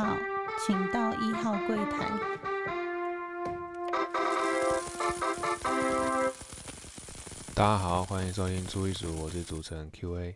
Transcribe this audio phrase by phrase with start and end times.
[0.00, 0.16] 号，
[0.64, 2.08] 请到一号柜台。
[7.54, 10.34] 大家好，欢迎收听初一组，我是主持人 Q&A。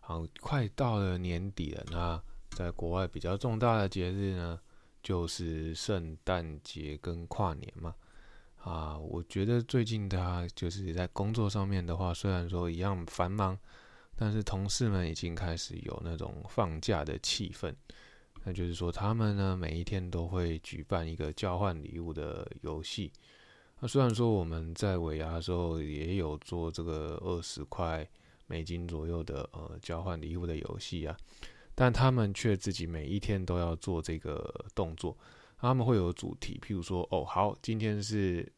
[0.00, 2.22] 好，快到了年底了，那
[2.56, 4.58] 在国外比较重大的节日呢，
[5.02, 7.94] 就是圣诞节跟跨年嘛。
[8.56, 13.58] 啊，我觉得最近的，就是在工作上面的话，虽然说一样繁忙，
[14.16, 17.74] 但是同事们已经开始有那种放假的气氛。
[18.48, 23.12] 那就是说，他们呢每一天都会举办一个交换礼物的游戏。
[23.78, 28.08] 那虽然说我们在尾牙的时候也有做这个二十块
[28.46, 31.14] 美金左右的呃交换礼物的游戏啊，
[31.74, 35.14] 但他们却自己每一天都要做这个动作。
[35.58, 38.50] 他们会有主题，譬如说，哦，好，今天是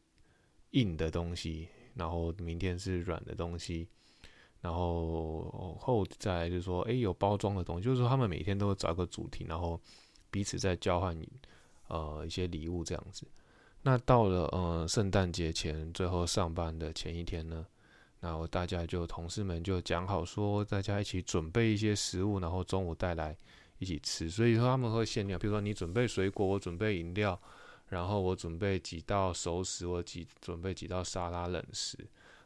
[0.69, 3.89] 硬的东西，然后明天是软的东西，
[4.61, 9.79] 然后后再就是说，哎，有包装的东西，就是说他们每天都会找一个主题，然后
[10.29, 11.19] 彼此在交换
[11.87, 13.25] 呃一些礼物这样子。
[13.81, 17.65] 那到了呃圣诞节前最后上班的前一天呢，
[18.19, 23.35] 然后大家就同事们就讲好说，大家一起准备一些食物，然后中午带来
[23.79, 24.29] 一起吃。
[24.29, 27.39] 所以说他们会限量，比如说你准备水果，我准备饮料，
[27.87, 31.97] 然后我准备几道熟食，我几准备几道沙拉冷食，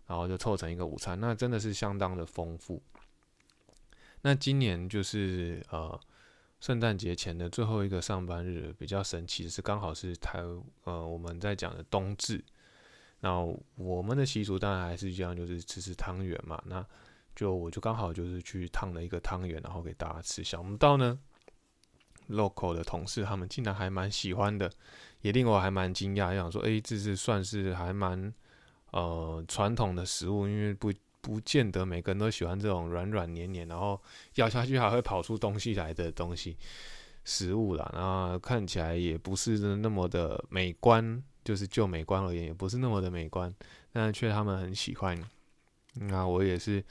[0.07, 1.19] 然后就凑成一个午餐。
[1.19, 2.81] 那真的是相当的丰富。
[4.21, 5.99] 那今年就是呃。
[6.61, 10.39] 圣诞节前的最后一个上班日比较神奇的是，刚好是台
[10.85, 12.43] 呃我们在讲的冬至。
[13.19, 13.39] 那
[13.75, 16.59] 我们的习俗当然还是一样，就是吃吃汤圆嘛。
[16.65, 16.83] 那
[17.35, 20.43] 就我就刚好就是去烫了一个汤圆，然后给大家吃。
[20.43, 21.19] 想不到呢
[22.29, 24.71] ，local 的同事他们竟然还蛮喜欢的，
[25.21, 28.33] 也令我还蛮惊讶，想说，哎，这是算是还蛮
[28.95, 30.91] 呃传统的食物，因为不。
[31.25, 33.99] 不见得每个人都喜欢这种软软黏黏，然后
[34.35, 36.55] 咬下去还会跑出东西来的东西
[37.23, 37.91] 食物啦。
[37.95, 43.51] 然后看起来也不是那么的美观，就是就美观而言，也不是那么的美观，
[43.91, 45.19] 但却他们很喜欢。
[45.95, 46.85] 那我也是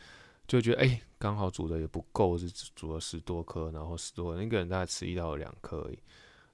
[0.48, 5.98] 就觉得，哎，刚好煮的也不够，是煮了十多颗，然后十多一个人大概吃一到两颗而已。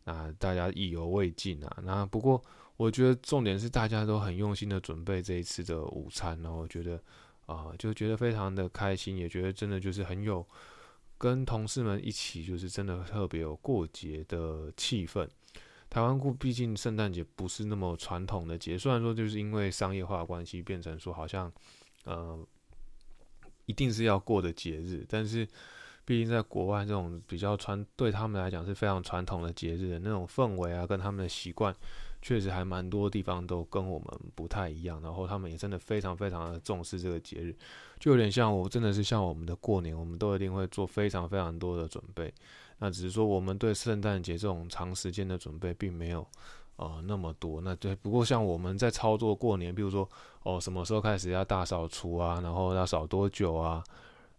[0.04, 1.78] 那大家意犹未尽啊。
[1.82, 2.44] 那不过
[2.80, 7.00] 我觉得重点是大家都很用心的准备这一次的午餐，然后我觉得。
[7.46, 10.46] 啊，就觉得非常的开心，也觉得真的就是很有
[11.18, 15.28] 跟同事们一起，就是真的特别有过节的气氛。
[15.88, 21.52] 台湾故，毕竟圣诞节不是那么传统的节，虽然说就是因为商业化关系变成说好像
[22.04, 22.38] 呃
[23.66, 25.44] 一定是要过的节日，但是
[26.04, 31.74] 毕竟在国外这种比较传对他们来讲是非常传统的节日的那种氛围啊，跟他们的习惯。
[32.22, 37.56] 确实还蛮多地方都跟我们不太一样，然后他们也真的非常非常的重视这个节日，
[37.98, 42.32] 就有点像我真的是像我们的过年，我们都一定会做非常非常多的准备。
[42.78, 46.26] 那只是说我们对圣诞节这种长时间的准备并没有
[46.76, 47.60] 呃那么多。
[47.60, 50.08] 那对，不过像我们在操作过年，比如说
[50.42, 53.82] 哦什么时候开始要大扫除啊，然后要扫多久啊，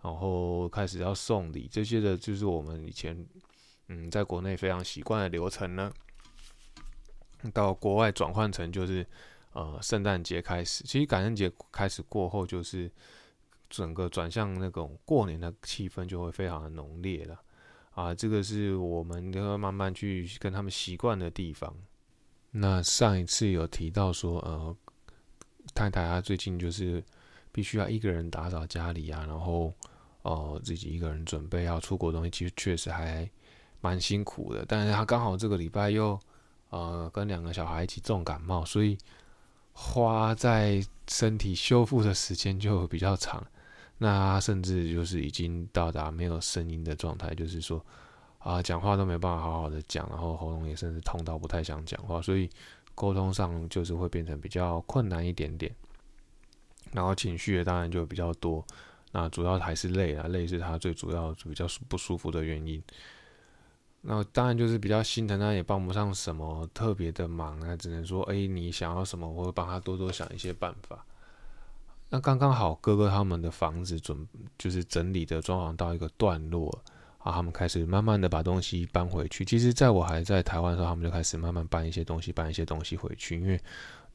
[0.01, 3.25] 然后开始要送礼这些的，就是我们以前
[3.89, 5.91] 嗯在国内非常习惯的流程呢。
[7.53, 9.05] 到国外转换成就是，
[9.53, 12.91] 呃，圣诞节开始，其实感恩节开始过后，就是
[13.69, 17.41] 整个转向那种过年的气氛就会非常的浓烈了，
[17.93, 21.75] 啊，这个是我们要慢慢去跟他们习惯的地方。
[22.51, 24.75] 那上一次有提到说，呃，
[25.73, 27.03] 太太她最近就是
[27.51, 29.73] 必须要一个人打扫家里啊，然后
[30.21, 33.29] 哦自己一个人准备要出国东西，其实确实还
[33.79, 36.19] 蛮辛苦的，但是她刚好这个礼拜又。
[36.71, 38.97] 呃，跟两个小孩一起重感冒，所以
[39.73, 43.45] 花在身体修复的时间就比较长。
[43.97, 47.85] 那甚至就是已经到达没有声音的状态，就是说
[48.39, 52.49] 啊，讲话都没办法好好的讲，然后喉咙也甚至痛到不太想讲话，所以
[52.95, 55.71] 沟通上就是会变成比较困难一点点。
[56.93, 58.65] 然后情绪也当然就比较多，
[59.11, 62.81] 那主要还是累啊，累是他最主要比较不舒服的原因。
[64.03, 71.05] 那当然就是比较心疼他，也帮不上什么特别的忙啊，只能说，哎，你想要什么，我会帮他多多想一些办法。
[72.09, 74.27] 那刚刚好，哥哥他们的房子准
[74.57, 76.67] 就是整理的装潢到一个段落
[77.19, 79.45] 啊，他们开始慢慢的把东西搬回去。
[79.45, 83.39] 其实，在我还在台湾的时候，他们就开始慢慢搬一些东西，搬一些东西回去。
[83.39, 83.55] 因为，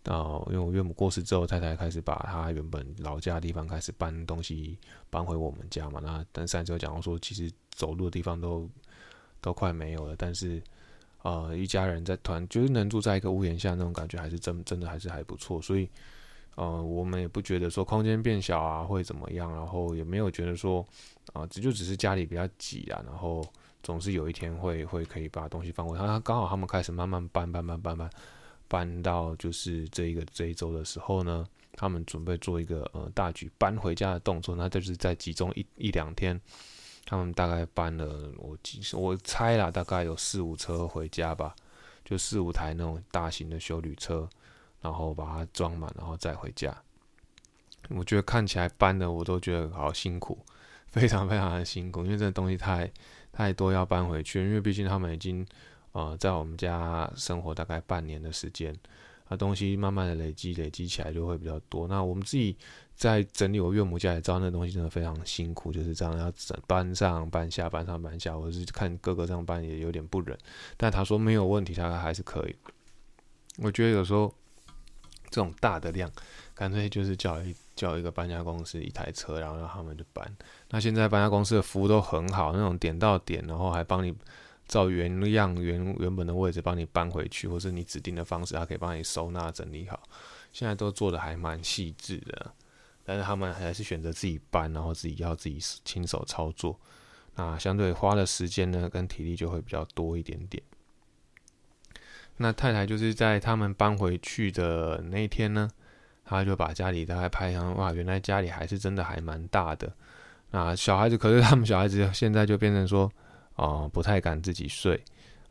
[0.03, 4.77] 啊，因为我岳母过世之后，太太开始把她原本老家的地方开始搬东西
[5.11, 6.01] 搬回我们家嘛。
[6.03, 8.69] 那登山之后讲到说，其实走路的地方都。
[9.41, 10.63] 都快没有了，但是，
[11.23, 15.61] 呃，一家人在团，就是能住在一个屋檐下那种感觉，还是真真的还是还不错。
[15.63, 15.89] 所以，
[16.55, 20.85] 呃，我们也不觉得说空间变小啊会怎么样，然后也没有觉得说，
[21.33, 23.45] 啊，这就只是家里比较挤啊，然后
[23.83, 25.97] 总是有一天会会可以把东西放回。
[25.97, 28.11] 他刚好他们开始慢慢搬搬搬搬
[28.69, 36.41] 搬到就是这一个这一周的时候呢，他们准备做一个呃大举搬回家的动作，那就是在集中一一两天，
[37.07, 38.59] 他们大概搬了我
[38.93, 41.55] 我猜啦，大概有四五车回家吧，
[42.05, 44.29] 就四五台那种大型的修旅车，
[44.81, 46.77] 然后把它装满，然后再回家。
[47.91, 50.37] 我觉得看起来搬的我都觉得好辛苦，
[50.89, 52.91] 非常非常的辛苦，因为这东西太
[53.33, 55.47] 太多要搬回去，因为毕竟他们已经
[55.93, 58.77] 呃在我们家生活大概半年的时间，
[59.29, 61.87] 那东西慢慢的累积累积起来就会比较多。
[61.89, 62.57] 那我们自己
[62.95, 70.37] 在整理我岳母家也知道那东西真的非常辛苦，就是这样要整搬上搬下搬上搬下，我是看哥哥这样搬也有点不忍，
[70.77, 72.57] 但他说没有问题，他还是可以。
[73.59, 74.33] 我觉得有时候
[75.31, 76.11] 这种大的量。
[76.55, 80.27] 干脆就是叫一叫一个搬家公司一台车，然后让他们就搬。
[80.71, 84.11] 那现在搬家公司的服务都很好，那种点到点，然后还帮你
[84.67, 90.03] 照原样原原本的位置帮你搬回去，或是你指定的方式，他可以帮你收纳整理好。
[90.53, 92.53] 现在都做的还蛮细致的，
[93.05, 96.79] 但是他们还是选择自己搬，然后自己要自己亲手操作。
[97.35, 100.63] 那相对花的时间呢，跟体力就会比较多一点点。
[102.39, 105.69] 那太太就是在他们搬回去的那一天呢。
[106.29, 109.95] 他就把家里大概拍上，哇，原来家里还是真的还蛮大的。
[110.51, 113.09] 那小孩子，可是他们小孩子现在就变成说，
[113.57, 115.03] 哦，不太敢自己睡，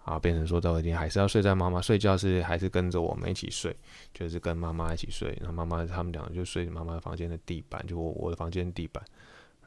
[0.04, 3.76] 啊，变成说到一定还是要睡在妈妈睡觉是还是跟着我们一起睡，
[4.14, 5.36] 就是跟妈妈一起睡。
[5.42, 9.04] 然后妈妈他们两个就睡妈妈房间的地板，就我我的房间地板，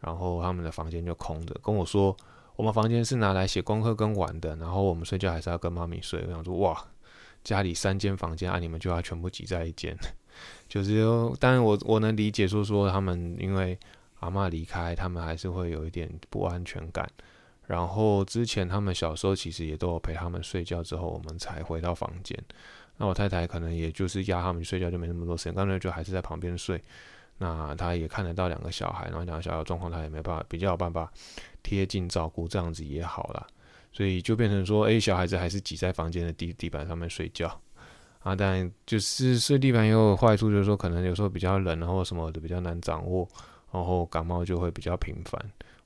[0.01, 2.17] 然后他们的房间就空着，跟我说
[2.57, 6.25] 我们房间是拿来写功课跟玩的，然后我们睡觉还是要跟妈咪睡。
[6.27, 6.85] 我想说，哇，
[7.43, 9.97] 家里三间房间啊，你们就要全部挤在一间。
[10.69, 11.05] 就是，
[11.41, 13.77] 当然我我能理解，说说他们因为
[14.21, 17.09] 阿妈离开，他们还是会有一点不安全感。
[17.69, 22.35] 然后之前他们小时候其实也都有陪他们睡觉，之后我们才回到房间。
[22.97, 26.83] 那我太太可能也就是压他们睡觉，就没那么多时间，刚才就还是在旁边睡。
[27.37, 31.13] 那她也看得到两个小孩，然后两个小孩状况，她也没办法比较有办法
[31.63, 33.47] 贴近照顾，这样子也好了。
[33.93, 37.61] 所以就变成说，哎，小孩子还是挤在房间的地地板上面睡觉。
[38.21, 43.29] 啊，但就是睡地板也有坏处，就是说可能有时候比较冷，然后什么的比较难掌握，
[43.71, 45.39] 然后感冒就会比较频繁。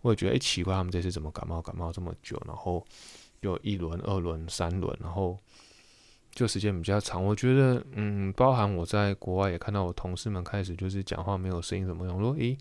[0.02, 2.84] 我也觉得，哎，奇怪，他们这次怎么感冒感冒这么久，然后
[3.40, 5.38] 有一轮、二轮、三轮，然后
[6.32, 7.24] 就时间比较长。
[7.24, 12.16] 我觉得，嗯，包含我在国外也看到我同事们开始就是讲话没有声音，怎么样？
[12.16, 12.56] 我说，诶，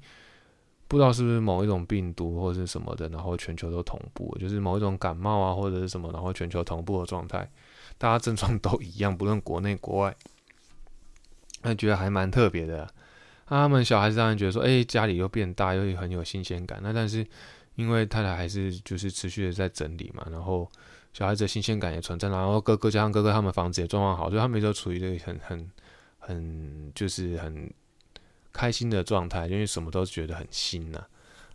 [0.88, 7.50] 不知道是不是某一种病毒或是什么的，然后全球都同步，就是某一种感冒啊或者是什么，然后全球同步的状态。
[7.98, 10.16] 大家症状都一样，不论国内国外，
[11.62, 12.88] 那觉得还蛮特别的。
[13.57, 16.80] 他们小孩子当然觉得说，哎，家里又变大，又很有新鲜感。
[16.81, 17.25] 那但是
[17.75, 20.69] 因为太太还是就是持续的在整理嘛，然后
[21.13, 22.30] 小孩子的新鲜感也存在。
[22.30, 25.71] 然后哥哥加上哥哥他们房子也状况好，所以他们都处于一个很很
[26.19, 27.71] 很就是很
[28.53, 31.06] 开心的状态，因为什么都觉得很新呐。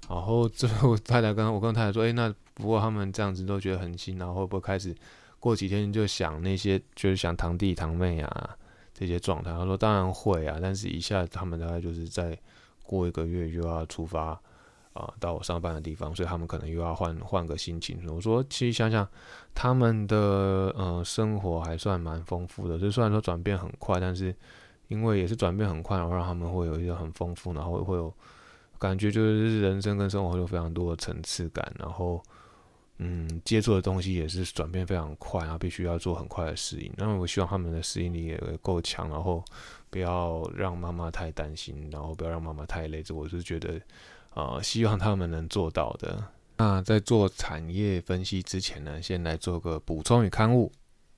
[0.08, 4.94] 然后最后太太跟我跟太太说，哎，那不过他们这样子都觉得很新，然后会不会开始？
[5.38, 8.56] 过几天就想那些，就是想堂弟堂妹啊
[8.98, 9.50] 这些状态。
[9.50, 12.38] 他说当然会啊，但是一下他们大概就是在
[12.82, 14.40] 过一个月就要出发
[14.94, 17.98] 啊，到我上班的地方，所以他们可能又要换换个心情。
[18.08, 19.06] 我说其实想想
[19.54, 20.16] 他们的
[20.76, 24.34] 呃生活还算蛮丰富的，就虽然说转变很快，但是
[24.88, 28.10] 因为也是转变很快，然后让他们会有一个很丰富，然后会有
[28.78, 32.22] 感觉就是人生跟生活有非常多的层次感，然后。
[32.98, 36.90] 嗯，接触的东西也是转变非常快，然后必须要做很快的适应。
[36.96, 39.44] 那我希望他们的适应力也够强，然后
[39.90, 43.02] 不要让妈妈太担心，然后不要让妈妈太累。
[43.02, 43.78] 这我是觉得，
[44.32, 46.24] 呃，希望他们能做到的。
[46.56, 50.72] 那在做产业分析之前呢，先来做个补充与刊物。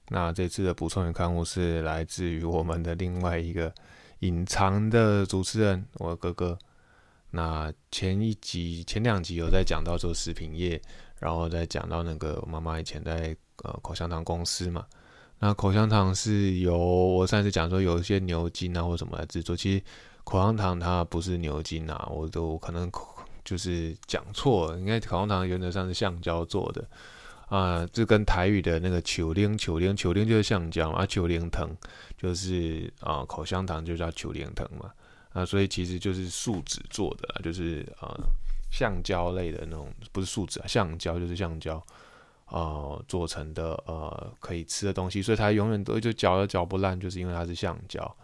[0.09, 3.73] 那这次的补充与刊物是来自于我们的另外一个
[4.19, 6.59] 隐藏的主持人，我哥哥。
[7.31, 10.81] 那前一集、前两集有在讲到做食品业。
[11.19, 14.87] 然后再讲到那个妈妈以前在呃口香糖公司嘛，
[15.39, 19.83] 那口香糖是由我上次讲说有一些牛筋啊或什么来制作，其实
[20.25, 22.91] 口香糖它不是牛筋啊，我都可能
[23.45, 26.87] 就是讲错，了，应该口香糖原则上是橡胶做的。
[27.49, 31.69] 啊，这跟台语的那个球铃球铃球铃就是橡胶啊，球铃藤。
[32.19, 34.93] 就是啊口香糖就叫球铃藤嘛。
[35.33, 38.15] 啊，所以其实就是树脂做的，就是啊。
[38.71, 41.83] 橡胶类的那种，不是树脂啊，橡胶就是橡胶，
[42.47, 48.17] 呃，做成的呃可以吃的东西，所以它永远都就嚼都嚼不烂，就是因为它是橡胶。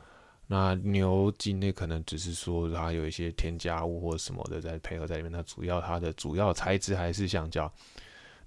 [0.47, 7.71] 那牛筋那可能只是说它有一些添加物或什么的在配合在里面，它主要它的主要材质还是橡胶。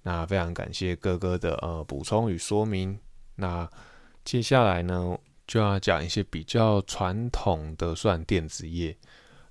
[0.03, 2.97] 那非常感谢哥哥的呃补充与说明。
[3.35, 3.67] 那
[4.23, 8.95] 接下来呢，就要讲一些比较传统的算电子业。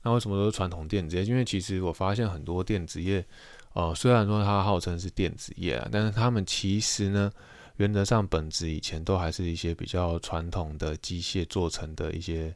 [0.07, 1.25] 那为什么都是传统电子业？
[1.25, 3.27] 因为其实我发现很多电子业，
[3.73, 7.29] 呃，虽然说它号称是电子业啊，但是他们其实呢，
[7.79, 12.55] 原则上本质以前都还是一些比较传统的机械做成的一些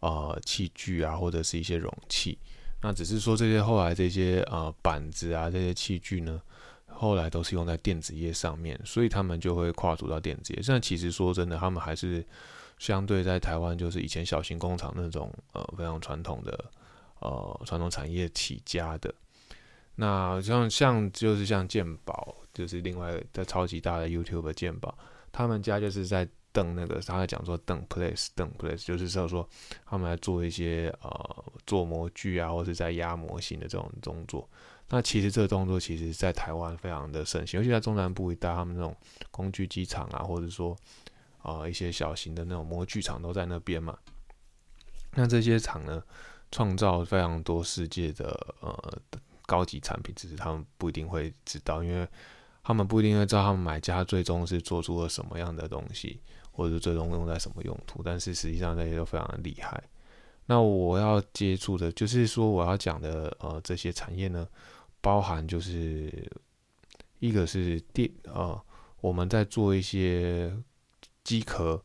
[0.00, 2.36] 呃器具啊，或者是一些容器。
[2.82, 6.42] 那只是说这些后来这些呃板子啊这些器具呢，
[6.88, 10.62] 后来都是用在电子业上面，所以他们就会跨足到电子业。
[10.68, 12.22] 但其实说真的，他们还是
[12.78, 16.62] 相对在台湾就是以前小型工厂那种呃非常传统的
[17.22, 19.14] 呃传统产业起家的。
[19.94, 24.96] 那像像就是像鉴宝，就是另外在超级大的 YouTube 鉴宝，
[25.32, 26.28] 他们家就是在。
[26.54, 29.48] 邓那个他在讲说邓 place 邓 place 就是说说
[29.86, 34.46] 他们来做一些呃做模具啊或是在压模型的这种动作。
[34.90, 38.94] 那其实这个动作其实在台湾非常的盛行，尤其在中南部一带，他们那种
[39.30, 40.76] 工具机厂啊，或者说
[41.38, 43.96] 啊一些小型的那种模具厂都在那边嘛。
[45.14, 46.02] 那这些厂呢，
[46.52, 48.28] 创造非常多世界的
[48.60, 48.98] 呃
[49.46, 52.06] 高级产品，只是他们不一定会知道，因为
[52.62, 56.20] 他们不一定会知道他们买家最终是做出了什么样的东西。
[56.54, 58.02] 或者最终用在什么用途？
[58.04, 59.82] 但是实际上这些都非常的厉害。
[60.44, 64.46] 那我要接触的，就是说我要讲的，呃，这些产业呢，
[65.00, 66.30] 包含就是
[67.20, 68.62] 一个是电，呃，
[69.00, 70.54] 我们在做一些
[71.24, 71.82] 机壳，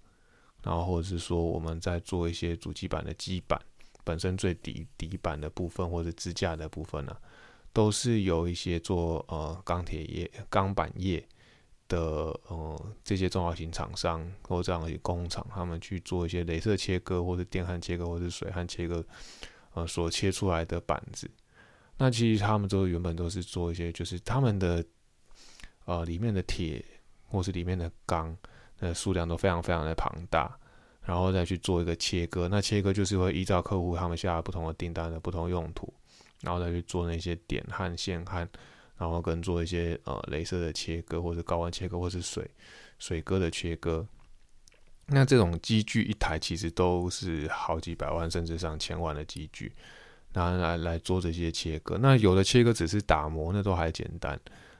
[0.63, 3.57] 然后或者是说我们在做一些主机板的基板
[4.07, 7.15] 本身最底底板的部分或者支架的部分呢，
[7.73, 11.27] 都是有一些做呃钢铁业、钢板业。
[11.89, 19.01] 的呃这些中小型厂商或这样的工厂，他们去做一些镭射切割，或者电焊切割，或者水焊切割，
[19.73, 21.31] 呃所切出来的板子。
[21.97, 24.83] 那其实他们都原本都是做一些，就是他们的
[25.85, 26.83] 呃里面的铁
[27.25, 28.37] 或是里面的钢
[28.79, 30.59] 的数量都非常非常的庞大，
[31.07, 32.47] 然后再去做一个切割。
[32.47, 35.91] 那切割就是会依照客户他们下不同的订单的不同用途，
[36.41, 38.47] 然后再去做那些点焊、线焊。
[38.99, 42.49] 然后跟做一些呃镭射的切割，或者高温切割，或是水
[42.97, 44.03] 水割的切割。
[45.05, 49.71] 那这种机具一台其实都是好几百万甚至上千万的机具，
[50.33, 51.95] 然后来来做这些切割。
[51.99, 54.39] 那有的切割只是打磨，那都还简单。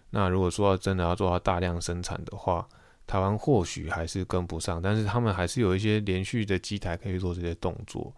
[0.09, 2.67] 那如果说真的要做到大量生产的话，
[3.07, 8.13] 台湾或许还是跟不上，但是他们还是有一些连续的机台可以做这些动作。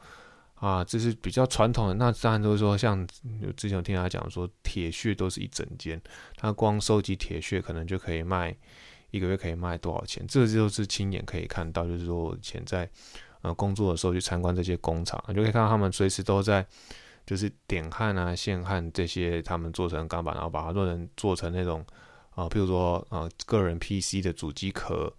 [0.55, 1.93] 啊，这是比较传统的。
[1.93, 3.07] 那当然都是说，像
[3.55, 6.01] 之前我听他讲说，铁屑都是一整间，
[6.35, 8.53] 他光收集铁屑可能就可以卖
[9.11, 10.27] 一个月可以卖多少钱？
[10.27, 11.85] 这就是亲眼可以看到。
[11.85, 12.89] 就是说，以前在
[13.41, 16.67] 呃工作的时候去参观这些工厂，你就可以看到他们随时都在
[17.25, 21.85] 就是点焊啊、线焊这些，他们做成钢板，然后把它做成做成那种
[22.39, 25.11] 啊，譬如说啊个人 PC 的主机壳，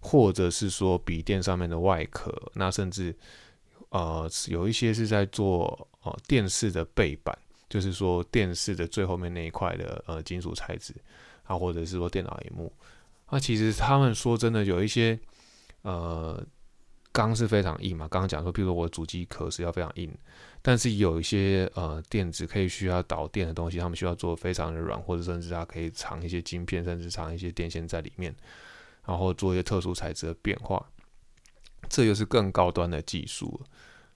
[0.00, 3.16] 或者是说笔电上面的外壳，那甚至。
[3.90, 7.34] 呃，有一些是在做呃电视的背板，
[7.70, 10.92] 就是说电视的最后面那一块的呃金属材质
[11.44, 12.70] 啊，或者是说电脑荧幕。
[13.30, 15.18] 那其实他们说真的，有一些
[15.80, 16.38] 呃
[17.12, 20.12] 钢是非常硬嘛，刚刚讲说，比如说我的主机壳是要非常硬，
[20.62, 28.34] 但是有一些呃电子可以需要导电的东西，他们需要做非常的软，或者甚至它可以藏一些晶片，甚至藏一些电线在里面，
[29.04, 30.84] 然后做一些特殊材质的变化。
[31.88, 33.60] 这又是更高端的技术。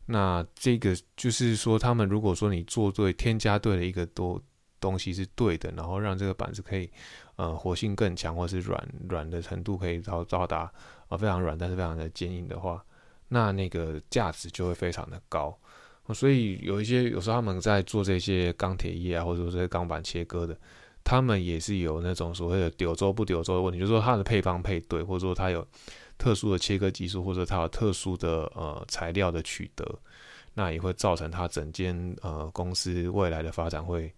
[0.06, 4.42] 那这个就是说，他们如果说你做对、添加对了一个多
[4.80, 6.90] 东西是对的，然后让这个板子可以
[7.36, 10.70] 呃活性更强，或是软软的程度可以到到达
[11.12, 12.84] 啊非常软，但是非常的坚硬的话，
[13.28, 15.56] 那那个价值就会非常的高。
[16.14, 20.56] 所以有一些有时候他们在做这些钢铁业啊，或者说这些钢板切割的，
[21.04, 25.66] 他们也是有那种所谓的丢周不丢周的问题，就是说它的配方配对，或者说它有。
[26.18, 29.84] 特殊的切割技术，或者它有特殊的呃材料的取得，
[30.54, 34.12] 那也会造成它整间呃公司未来的发展会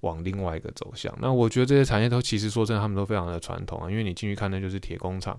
[0.00, 1.12] 往另外一个走向。
[1.20, 5.36] 那我觉得这些产业都其实说真的，他们都非常的传统啊，因为你进去看，那就是铁工厂，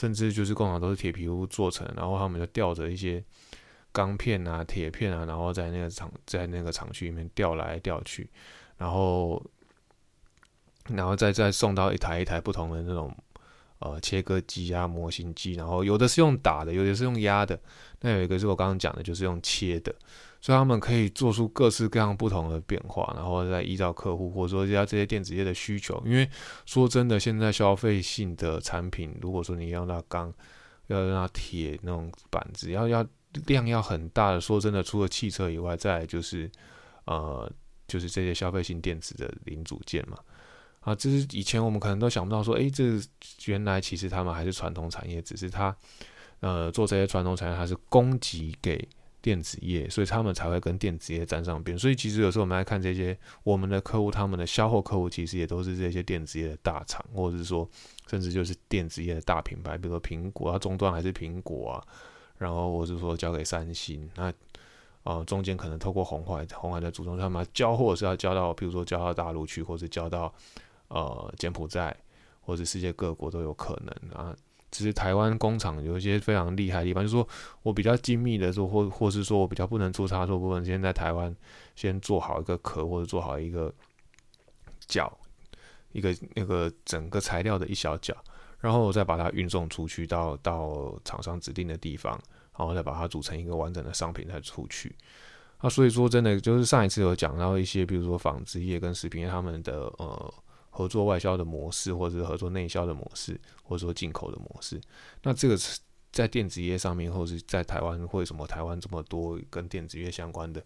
[0.00, 3.22] 甚至就是工厂都是铁皮屋做成，然后他们就吊着一些
[3.92, 8.30] 钢片啊、铁片啊，然后在那个厂在那个厂区里面吊来吊去，
[8.78, 9.44] 然后
[10.88, 13.14] 然后再再送到一台一台不同的那种。
[13.82, 17.58] 呃，切割机啊，模型机，然后有的是用打的，有的是用压的，
[18.02, 19.94] 那有一个是我刚刚讲的，就是用切的，
[20.40, 26.28] 所以他们可以做出各式各样不同的变化，然后再依照客户或者说要这些电子业的需求，因为
[26.64, 30.32] 说真的，现在消费性的产品，如果说你要那钢，
[30.86, 33.06] 要那铁那种板子，要要
[33.46, 36.50] 量要很大的，说真的，除了汽车以外，再就是
[37.04, 37.50] 呃，
[37.86, 40.16] 就是这些消费性电子的零组件嘛。
[40.80, 42.98] 啊，这是以前我们可能都想不到说，诶，这
[43.44, 45.76] 原来其实他们还是传统产业，只是他
[46.40, 48.88] 呃做这些传统产业，它是供给给
[49.22, 51.78] 电子业，所以他们才会跟电子业沾上边。
[51.78, 57.68] 所以其实有时候我们来看这些我们的客户，他们的销货客户其实也都是这些电子业的大厂，或者是说
[58.06, 61.86] 甚至就是电子业的大品牌，比如说苹果，它终端还是苹果啊，
[62.38, 64.32] 然后我是说交给三星，那
[65.02, 70.32] 呃中间可能透过红海，红海的主动他们交货是要交到，比如说交到大陆去，或者交到。
[70.92, 71.96] 呃，柬埔寨
[72.40, 74.36] 或者世界各国都有可能啊。
[74.70, 77.26] 只是台湾工厂有一些非常厉害的地方，就是说
[77.62, 81.34] 我比较精密的说，或或是说我比较不能出差错部分，先在台湾
[81.74, 83.72] 先做好一个壳，或者做好一个
[84.86, 85.12] 角，
[85.92, 88.14] 一个那个整个材料的一小角，
[88.60, 92.12] 然后我再把它运送出去到到厂商指定的地方，
[92.56, 94.94] 然后再把它组成一个完整的商品再出去。
[95.58, 100.34] 啊，所以说真的就是上一次有讲到一些，比如说纺织业跟食品业他们的呃。
[100.80, 104.80] 合作外销的模式，或者是合作内销的模式，或者说进口的模式，
[105.22, 105.56] 那这个
[106.10, 110.62] 在电子业上面，或者是在台湾，为什么台湾这么多跟电子业相关的？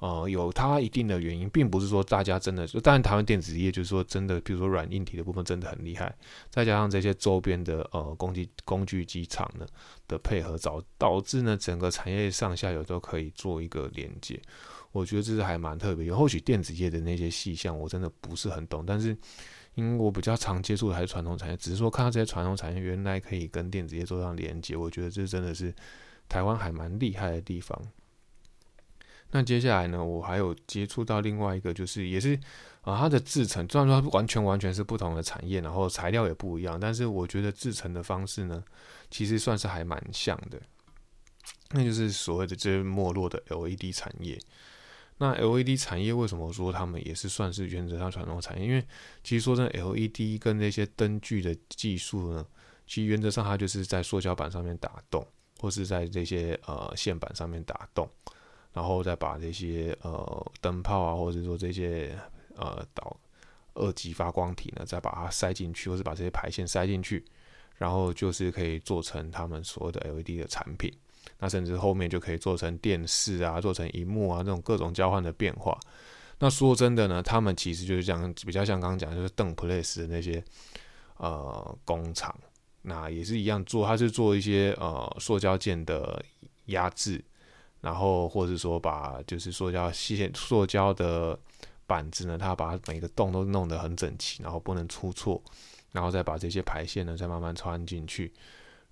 [0.00, 6.16] 呃，有它一定的原因，并不是说大家真的就，当然台湾电子业就是说真的，比如说软硬体的部分真的很厉害，
[6.48, 9.66] 再加上这些周边的呃工具工具机厂呢
[10.08, 14.40] 的配合，导导致呢整个产业上下游都可以做一个连接。
[14.92, 19.16] 我觉得这是还蛮特别，或许电子业的那些细项我真的不是很懂，但是
[19.74, 25.72] 因为我比较常接触的还是传统产业，只是说看到这些传统产业原来可以跟电子业做上连接，我觉得这真的是
[26.28, 27.80] 台湾还蛮厉害的地方。
[29.32, 32.34] 那接下来呢，我还有接触到另外一个，就是也是
[32.80, 38.60] 啊，它的制成，虽然说完全完全是不同的产业，然后材料也不一样，但是我觉得制成的方式呢，
[39.08, 40.60] 其实算是还蛮像的，
[41.70, 44.36] 那就是所谓的这些没落的 LED 产业。
[45.22, 48.66] 那 LED 产业为什么说他们也是算是原则上传统产业？
[48.66, 48.82] 因为
[49.22, 52.46] 其实说真的，LED 跟那些灯具的技术呢，
[52.86, 55.22] 其实原则上它就是在塑胶板上面打洞，
[55.58, 58.08] 或是在这些呃线板上面打洞，
[58.72, 62.18] 然后再把这些呃灯泡啊，或者说这些
[62.56, 63.14] 呃导
[63.74, 67.22] 二级发光体呢，再把它塞进去，或是把这些排线塞进去，
[67.76, 70.90] 然后就是可以做成他们所有的 LED 的产品。
[71.40, 75.76] 那甚至后面就可以做成电视啊，做成荧幕啊，这种各种交换的变化。
[76.38, 80.42] 那说真的呢，他们其实就是讲比较像刚刚讲，就是邓普雷斯的那些
[81.16, 82.34] 呃工厂，
[82.82, 86.24] 那也是一样做，他是做一些呃塑胶件的
[86.66, 87.22] 压制，
[87.80, 91.38] 然后或者说把就是塑胶线塑胶的
[91.86, 95.42] 板子呢，他把每个洞都弄得很整齐，然后不能出错，
[95.92, 98.32] 然后再把这些排线呢再慢慢穿进去。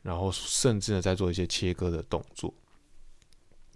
[0.02, 2.52] 然后甚至呢，在做一些切割的动作。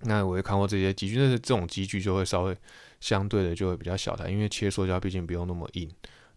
[0.02, 2.56] 那我也看过这些机具，但是这种机具就会稍微
[3.00, 5.88] 相对的就会比较小台，因为切塑胶毕竟不用那么硬。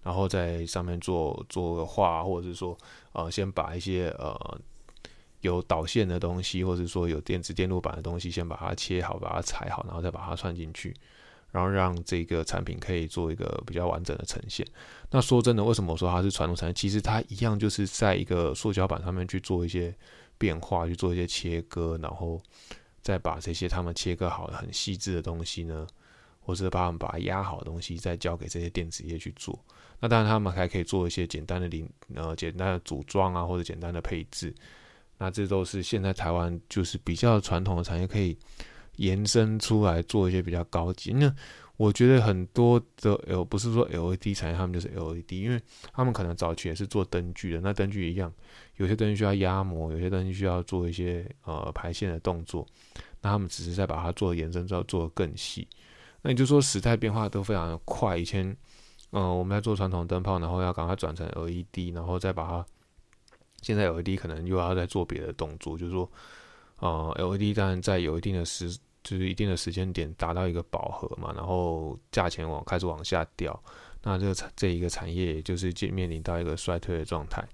[0.04, 2.78] 然后在上面做做个画，或者是说
[3.14, 4.62] 呃，先把一些呃
[5.42, 10.94] 有导线的东西，或者是说有电子电路板的东西，先把它切好，把它裁好，然后再把它串进去。
[11.56, 14.68] 然后让这个产品可以做一个比较完整的呈现。
[15.10, 16.74] 那说真的，为什么我说它是传统产业？
[16.74, 19.96] 其实它一样就是在一个塑胶板上面去做一些
[20.38, 22.42] 变化，去做一些切割，然后
[23.02, 25.88] 再把这些他们切割好的很细致的东西呢，
[26.42, 29.58] 或者把他们把它压好的东西，再交给这些电子业去做。
[30.02, 34.54] 那当然，他们还可以做一些简单的零呃简单的组装啊，或者简单的配置。
[35.18, 38.38] 那这都是现在台湾就是比较传统的产业可以。
[38.98, 41.34] 延伸出来做一些比较高级，那
[41.78, 48.32] 我觉得很多的 L 不是说 LED 产业，他们就是 LED，因为他们可能早期也是做灯具的，那灯具一样，
[48.78, 52.66] 有些灯具需要压模，有些灯具需要做一些呃排线的动作，
[53.22, 55.68] 那他们只是在把它做延伸之后做的更细。
[56.22, 58.56] 那你就说时代变化都非常的快，以前
[59.12, 62.66] 嗯我们在做传统灯泡，然后要赶快转成 LED，然后再把它，
[63.62, 66.10] 现在 LED 可能又要再做别的动作，就是说。
[66.80, 73.58] 呃，LED 当然在有一定的时，就是一定的时间点达到一个饱和嘛，然后价钱往开始往下掉，
[74.02, 77.48] 那这个产这一个产业就是面面临到一个衰退的状态。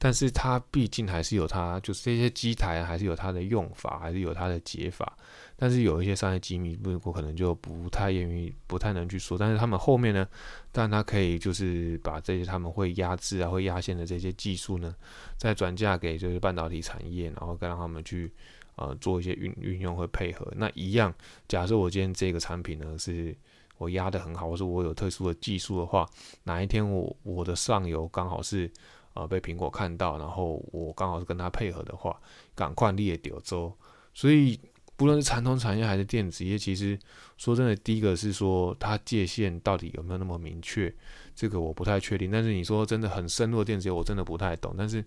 [0.00, 5.16] 但是它毕竟还是有它，就是这些机台还是有它的用法，还是有它的解法。
[5.56, 9.36] 但是有一些商业机密，不我可能就不太愿意，不太能去说。
[9.36, 10.28] 但是他们后面呢，
[10.70, 14.94] 但它可以就是把这些他们会压制啊、会压线的这些技术呢，
[15.36, 18.32] 再转嫁给就是半导体产业，然后再让他们去。
[18.78, 21.12] 呃，做一些运运用会配合，那一样。
[21.48, 23.36] 假设我今天这个产品呢，是
[23.76, 26.08] 我压的很好，或者我有特殊的技术的话，
[26.44, 28.70] 哪一天我我的上游刚好是
[29.14, 32.20] 呃被苹果看到，然后我刚好是跟他配合的话，
[32.54, 33.76] 赶快列丢走。
[34.14, 34.58] 所以
[34.96, 36.98] 不论是传统产业还是电子业，其实
[37.36, 40.92] 说真的，第一个是说它界限到底有没有那么明确，
[41.34, 42.30] 这个我不太确定。
[42.30, 44.74] 但是你说真的很深入的电子业，我真的不太懂。
[44.76, 45.04] 但是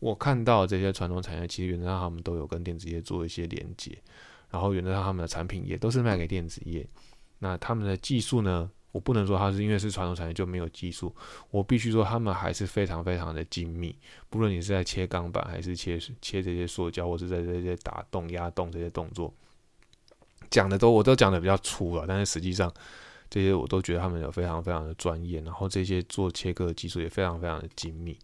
[0.00, 3.96] 我看到这些传统产业，其实原则上他们都有跟电子业做一些连接，
[4.50, 6.86] 然后原则上他们的产品也都是卖给电子业。
[7.38, 8.70] 那他们的技术呢？
[8.90, 11.14] 我不能说它是因为是传统产业就没有技术，
[11.50, 13.94] 我必须说他们还是非常非常的精密。
[14.30, 19.32] 不论你是在切钢板，还是切切这些塑胶，或是在这些打洞、压洞这些动作，
[20.50, 22.72] 讲的都我都讲的比较粗了，但是实际上
[23.28, 28.18] 这些我都觉得他们有非常非常的专业，然后这些做切割的技术也非常非常的精密。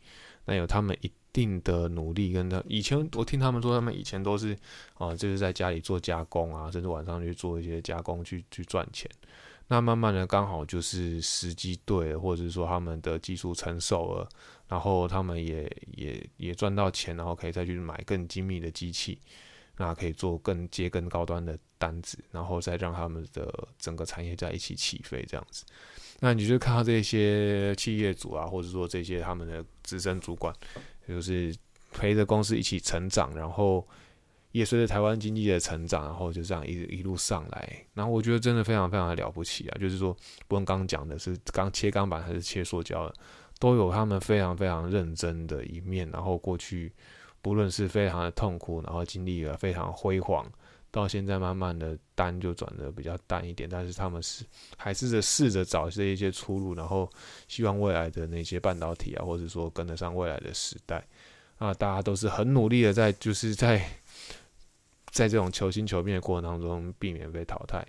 [0.46, 4.56] 那有他们一定的努力，跟他以前我听他们说，他们以前都是
[4.94, 9.10] 啊，就是在家里做加工啊，甚至晚上去做一些加工去去赚钱。
[9.66, 14.28] 那慢慢的刚好就是时机对，或者是说他们的技术成熟了，
[14.68, 15.64] 然后他们也
[15.96, 19.18] 也也赚到钱，然后可以再去买更精密的机器，
[19.78, 25.64] 那可以做更接更高端的单子，然后再让他们的整个产业在一起起飞这样子。
[26.20, 30.54] 那你就看到这些企业主啊，或者说这些他们的资深主管，
[31.08, 31.54] 就是
[31.92, 33.86] 陪着公司一起成长，然后。
[34.54, 39.76] 也随着台湾经济的成长，然后就这样一一路上来，然后我觉得真的非常非常的了不起啊！
[39.80, 43.14] 就是说，不论刚刚讲的是刚切钢板还是切塑胶的，
[43.58, 46.08] 都有他们非常非常认真的一面。
[46.12, 46.92] 然后过去
[47.42, 50.48] 不论是非常的痛苦，然后经历了非常辉煌，
[50.94, 54.44] 到现在慢慢的单就转的比较淡一点，但是他们是
[54.76, 57.10] 还是在试着找这一些出路，然后
[57.48, 61.04] 希望未来的那些半导体啊，或者说跟得上未来的时代
[61.58, 63.84] 啊，大家都是很努力的在就是在。
[65.14, 67.86] 在这种求新求变的过程当中，避免被淘汰。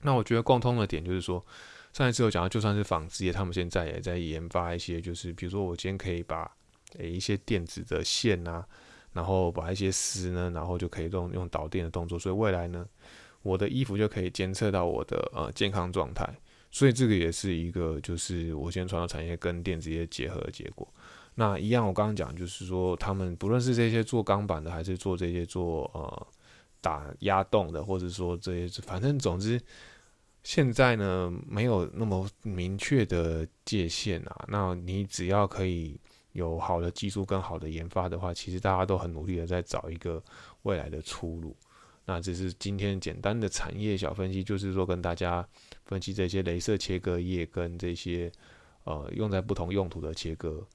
[0.00, 1.46] 那我觉得共通的点就是说，
[1.92, 6.50] 上一次有讲到，就算是纺织业，他们现在也在研发一些，就是比如说我今天可以把
[6.98, 8.66] 诶一些电子的线啊，
[9.12, 12.86] 然后把一些丝呢，然后就可以用用导电的动作，所以未来呢，
[13.42, 16.28] 我的衣服就可以监测到我的呃健康状态。
[16.72, 20.86] 所以这个也是一个，就是我现在传统产业跟电子业结合的结果。
[21.34, 26.26] 那一样，我刚刚讲就是说，他们不论是这些做钢板的，还是做这些做呃
[26.80, 29.60] 打压洞的，或者说这些，反正总之，
[30.44, 34.44] 现在呢没有那么明确的界限啊。
[34.46, 35.98] 那你只要可以
[36.32, 40.22] 有好的技术跟好的研发的话，其实大家都很努力的在找一个
[40.62, 41.56] 未来的出路。
[42.04, 45.46] 那这是今天简单的产业小分析，就是说跟大家
[45.84, 48.32] 分析这些镭射切割液跟这些
[48.84, 50.66] 呃用在不同用途的切割。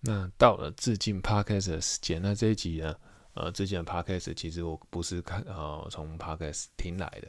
[0.00, 2.96] 那到了致敬 podcast 的时间，那这一集呢，
[3.34, 7.28] 呃，致敬的 podcast 其实我不是看呃从 podcast 听来的，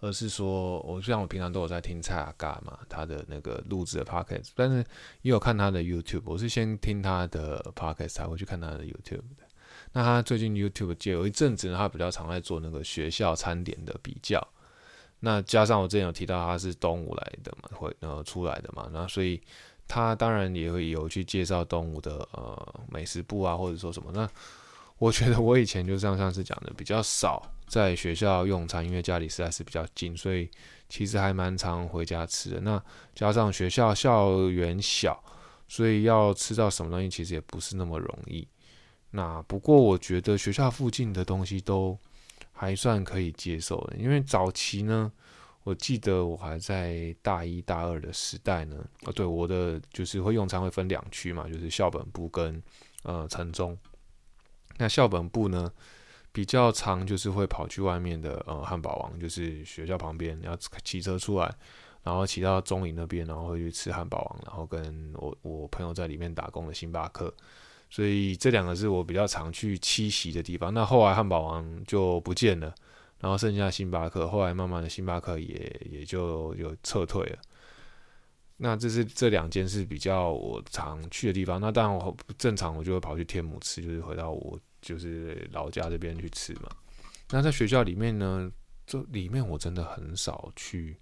[0.00, 4.78] 而是说，我像我平常都有在听蔡阿嘎嘛，他的那个录制的 podcast，但是
[5.22, 9.44] 也有看他的 YouTube，我是先听他的 podcast 才会去看他的 YouTube 的。
[9.92, 14.40] 那他最近 YouTube 界有一阵子呢，他比较常在做那个学校餐点的比较，
[15.20, 19.40] 那加上我之前有提到他是东吴来的嘛，会呃出来的嘛，那所以。
[19.88, 24.10] 他当然也会有去介绍动物的呃美食部啊，或者说什么。
[24.12, 24.28] 那
[24.98, 30.50] 我觉得我以前就像上次讲的，比较少在学校用餐，因为家里实在是比较近，所以
[30.88, 32.60] 其实还蛮常回家吃的。
[32.60, 32.82] 那
[33.14, 35.22] 加上学校校园小，
[35.68, 38.46] 所以要吃到什么东西其实也不是那么容易。
[39.10, 41.98] 那不过我觉得学校附近的东西都
[42.52, 45.12] 还算可以接受的，因为早期呢。
[45.64, 52.62] 我记得我还在大一大二的时代呢，啊，对，我的就是会用餐会分两区嘛，就是校本部跟
[53.02, 53.76] 呃城中。
[54.76, 55.68] 那校本部呢
[56.36, 61.50] 比较长，就是会跑去外面的呃汉堡王，就是学校旁边，要骑车出来，
[62.02, 67.32] 然后骑到中营那边，然后会去吃汉堡王，然后跟我我朋友在里面打工的星巴克，
[67.88, 70.74] 所以这两个是我比较常去栖息的地方。
[70.74, 72.74] 那后来汉堡王就不见了。
[73.18, 77.38] 然后剩下星巴克，后来慢慢的星巴克也也就有撤退了。
[78.58, 81.58] 那这是这两间是比较我常去的地方。
[81.58, 86.68] 那当然我正常我就会跑去天母吃，就是回到我就是老家这边去吃嘛。
[87.30, 88.50] 那在学校里面呢，
[88.86, 90.96] 这里面我真的很少去，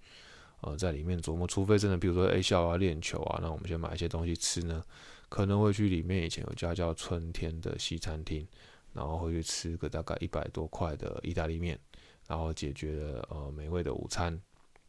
[0.60, 4.82] 呃，在里面琢磨，除非真的比如说 A 校啊练球啊，那我们先买一些东西吃呢，
[5.28, 8.46] 可能会去里面以前有家叫春天的西餐厅，
[8.92, 11.78] 然后会去吃个大概一百多块的意大利面。
[12.26, 14.40] 然后解决了呃美味的午餐，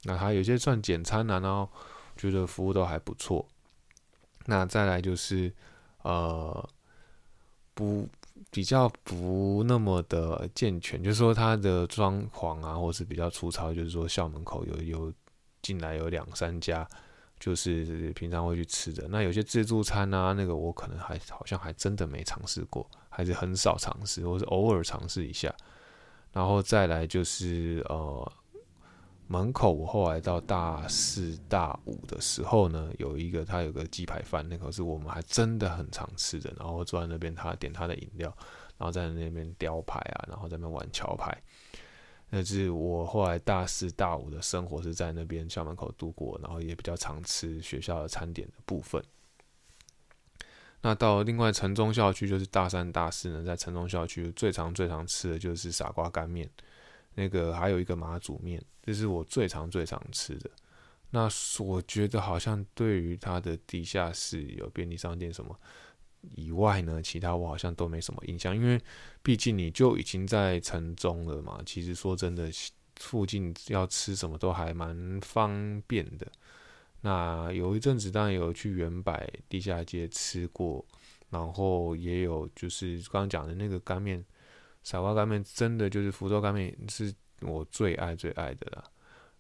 [0.03, 1.69] 那还有些算简餐啊，然后
[2.15, 3.45] 觉得服务都还不错。
[4.45, 5.51] 那再来就是
[6.03, 6.69] 呃
[7.73, 8.07] 不
[8.51, 15.13] 比较不那么的健全，就是说它的装潢啊，或是比较粗糙，就是说校门口有有
[15.61, 16.87] 进来有两三家，
[17.39, 19.07] 就是平常会去吃的。
[19.09, 25.53] 那有些自助餐啊，那个我可能还好像还真的没尝试过，还是很少尝试，或是偶尔尝试一下。
[26.31, 28.31] 然后再来就是呃
[29.27, 36.53] 门口，我后来到大四大五的时候呢，有一个他有个鸡排饭，那个是我们还真的很常吃的。
[36.59, 38.29] 然后坐在那边，他点他的饮料，
[38.77, 41.35] 然后在那边雕牌啊，然后在那边玩桥牌。
[42.29, 49.03] 那是我后来大四大五的生活是在那边校门口度过，然后也比较常吃学校的餐点的部分。
[50.81, 56.47] 那到另外城中校区，就是大三大四呢，在城中校区最常最常吃的就是傻瓜干面，
[57.15, 60.49] 那个还有一个马祖面，这是我最常最常吃的。
[61.09, 61.27] 那
[61.59, 65.57] 我觉得好像对于它的地下室有便利商店什么
[66.35, 68.81] 以外呢，其他我好像都没什么印象，因为
[69.23, 71.61] 毕竟你就已经在城中了嘛。
[71.65, 72.51] 其实说真的，
[72.97, 76.27] 附近要吃什么都还蛮方便的。
[77.01, 80.83] 那有一阵子当然有去原百地下街吃过，
[81.29, 84.25] 然后也有就是刚刚讲的那个干面，
[84.85, 88.83] 傻瓜干面，真的就是福州干面是我最爱最爱的啦。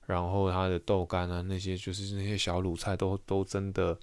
[0.05, 3.97] 然后它的豆干啊那些就是那些小卤菜都都真的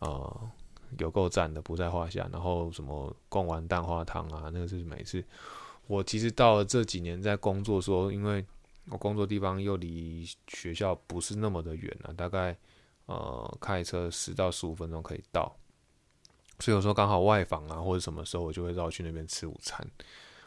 [0.00, 0.50] 呃
[0.98, 2.28] 有够赞的不在话下。
[2.30, 5.24] 然后什么贡丸蛋花汤啊，那个是每次
[5.86, 8.44] 我其实到了这几年在工作说，因为
[8.90, 12.54] 我工作地方又离学校不是那么的远啊，大概。
[13.06, 15.52] 呃，开车十到十五分钟可以到，
[16.60, 19.84] 所以有时候刚好外访啊，或者什么时候我就会绕去那边吃午餐，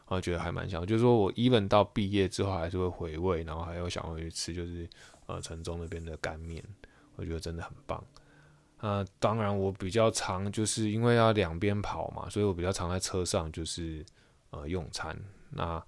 [0.07, 0.85] 然后觉得还蛮香。
[0.85, 4.87] 就是说我 even 到毕业之后还是会回味，然后还有想回去吃，就是
[5.25, 6.63] 呃城中那边的干面，
[7.15, 8.03] 我觉得真的很棒。
[8.79, 14.05] 呃，当然我比较常就是因为要两边跑嘛，所以我比较常在车上就是
[14.51, 15.17] 呃用餐。
[15.49, 15.83] 那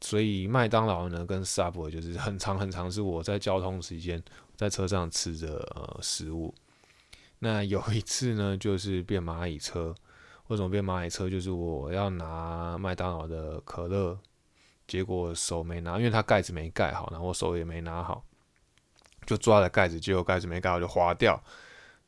[0.00, 4.22] 所以麦当劳呢跟 Subway 就是 很长很长是我在交通时间。
[4.54, 6.54] 在车上吃着呃食物，
[7.40, 9.92] 那有一次呢，就是变蚂蚁车。
[10.48, 11.30] 为什么变蚂蚁车？
[11.30, 14.18] 就是我要拿麦当劳的可乐，
[14.86, 18.24] 结果手没拿，因为它盖子没盖好，然后我手也没拿好，
[19.26, 21.42] 就抓了盖子，结果盖子没盖好就滑掉，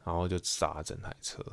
[0.04, 1.44] 然后就洒整台车。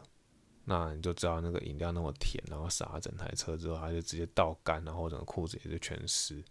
[0.65, 6.43] 那你就知道那个饮料那么甜，然后洒整台车之后，它就直接倒干，然后整个裤子也是全湿。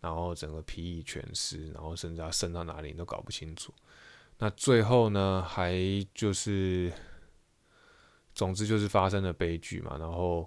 [0.00, 3.74] 然后整个皮衣全湿，然后甚至它渗到哪里你都搞不清楚。
[4.38, 5.74] 那最后呢，还
[6.14, 6.92] 就是，
[8.38, 9.96] 总之就是发生了悲剧嘛。
[9.98, 10.46] 然后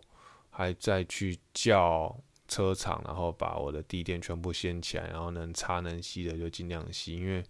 [0.50, 2.16] 还再去叫
[2.48, 7.44] 车厂，然后把我的地垫全部掀起来，然后能擦能吸的就尽量吸，因为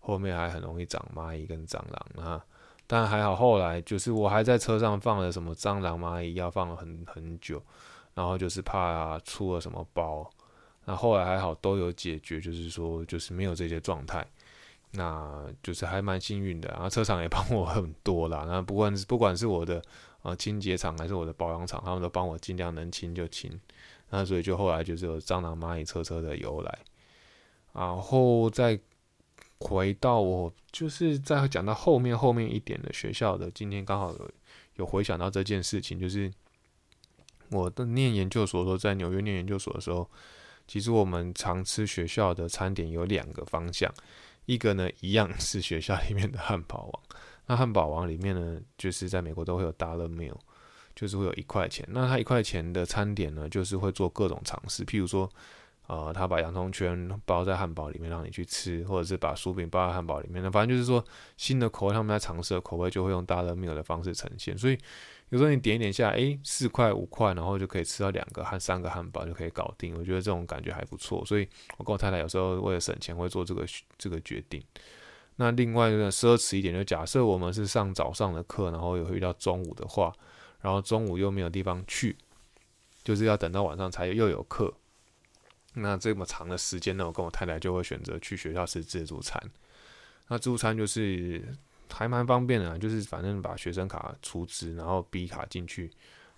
[0.00, 2.44] 后面还很容易长蚂蚁跟蟑螂啊。
[2.86, 7.62] 但还好后来就是我还在车上放了什么蟑螂蚂蚁药，放了很很久，
[8.14, 10.28] 然后就是怕出了什么包。
[10.84, 14.26] 那后来还好都有解决，就是说就是没有这些状态，
[14.94, 16.68] 那就是还蛮幸运的。
[16.70, 19.82] 然后车厂也帮我很多啦， 那不管是不管是我的
[20.22, 23.60] 呃清洁厂还是我的保养厂，他们都帮我尽量能清就清。
[24.10, 26.78] 那所以就后来就是有蟑螂蚂蚁车车的由来。
[27.72, 28.78] 然后再
[29.58, 34.30] 回到我就是在讲到后面后面一点的学校的，今天刚好有
[34.76, 36.32] 有回想到这件事情，就是
[37.50, 40.08] 我的念研究所的时候在纽约念研究所的时候。
[40.66, 43.92] 其实我们常吃学校的餐点有两个方向，
[44.46, 47.02] 一个呢一样是学校里面的汉堡王，
[47.46, 50.36] 那汉堡王里面呢，就是在美国都会有 dollar meal，
[50.94, 51.86] 就是会有一块钱。
[51.90, 55.28] 那它一块钱的餐点呢，就是会做各种尝试，譬如说，
[55.86, 61.04] 呃，他把洋葱圈包在汉堡里面让你去吃，或者是把薯饼包在汉堡里面，那反正就是说
[61.36, 64.78] 新的口味，他们在尝试的口味就会用 dollar meal 的方式呈现，所以。
[65.30, 69.96] 有时候你点一点下，哎，四块五块，然后就可以吃到两个和三个汉堡就可以搞定。
[69.98, 73.66] 我觉得这种感觉还不错，所以我跟我太太有时候为了省钱会做这个
[73.98, 74.62] 这个决定。
[75.36, 80.12] 那另外一个奢侈一点，就假设我们是上早上的课，然后有遇到中午的话，
[80.60, 82.16] 然后中午又没有地方去，
[83.02, 84.72] 就是要等到晚上才又有课。
[85.72, 89.42] 那这么长的时间呢，我跟我太太就会选择去学校吃自助餐。
[90.28, 91.42] 那自助餐就是。
[91.92, 95.90] 还蛮方便的，就是反正把学生卡出资，然后 B 卡进去，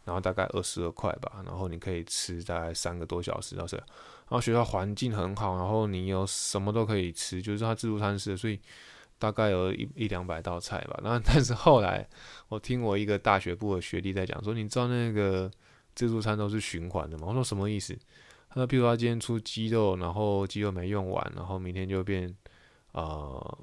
[0.04, 3.76] 然后大概二十二块吧，然后你可以吃大概三个多小时到这。
[3.76, 8.60] 然后学校环境很好，然后你有什么都可以吃，就是它自助餐式，所以
[9.18, 10.98] 大概有一一两百道菜吧。
[11.02, 12.06] 那但是后来
[12.48, 15.50] 我听我一个大学部的学弟在讲说，你知道那个
[15.94, 17.28] 自助餐都是循环的吗？
[17.28, 17.96] 我说什么意思？
[18.48, 22.36] 他说，譬如他今天出鸡肉，然后鸡肉没用完，然后明天就变
[22.92, 23.58] 呃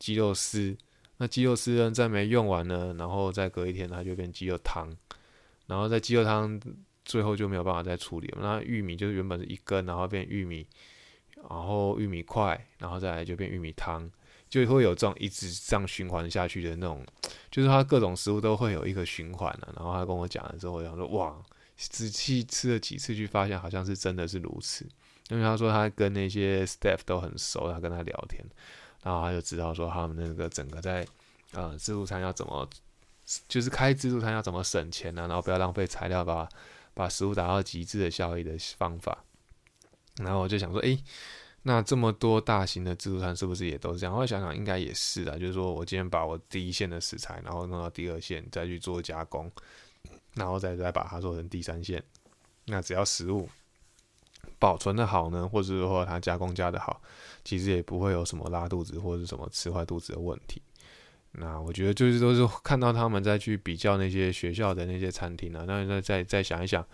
[0.00, 0.76] 鸡肉丝。
[1.18, 4.96] 那鸡肉丝呢，再没用完呢，然后再隔一天，它就变鸡肉汤，
[5.66, 6.60] 然后在鸡肉汤
[7.04, 8.38] 最后就没有办法再处理了。
[8.40, 10.66] 那玉米就是原本是一根，然后变玉米，
[11.36, 14.10] 然后玉米块，然后再来就变玉米汤，
[14.48, 17.04] 就会有这种一直这样循环下去的那种，
[17.50, 19.72] 就是它各种食物都会有一个循环的。
[19.76, 21.36] 然后他跟我讲了之后，我想说哇，
[21.76, 24.86] 仔细吃了几次，去发现好像是真的是如此。
[25.30, 28.42] 因为他说他跟那些 staff 都很熟，他跟他聊天，
[29.02, 31.06] 然后他就知道说他们那个整个在
[31.52, 32.68] 呃自助餐要怎么，
[33.48, 35.22] 就是开自助餐要怎么省钱呢？
[35.28, 36.48] 然后不要浪费材料，把
[36.94, 39.24] 把食物达到极致的效益的方法。
[40.16, 41.02] 然后我就想说，诶，
[41.62, 44.14] 那这么多大型的自助餐是不是也都是这样？
[44.14, 45.38] 后来想想，应该也是啊。
[45.38, 49.50] 就是说我今天把我第一线的食材，然后弄到第二线，再去做加工，
[50.34, 52.02] 然后再再把它做成第三线。
[52.64, 53.48] 那只要食物。
[54.60, 57.00] 保存的好呢，或者说它加工加的好，
[57.48, 60.60] 其实也不会有什么拉肚子或者什么吃坏肚子的问题。
[61.32, 66.86] 那我觉得就是都是看到他们再去比较那些学校的那些餐厅啊，那那再再想一想，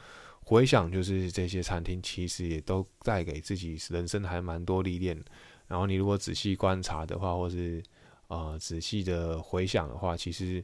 [0.45, 5.21] 回想就是这些餐厅其实也都带给自己人生还蛮多历练。
[5.67, 7.83] 然后你如果仔细观察的话，或是
[8.29, 10.63] 呃仔细的回想的话，其实。